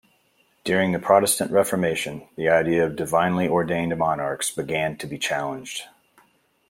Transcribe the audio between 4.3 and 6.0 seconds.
began to be challenged.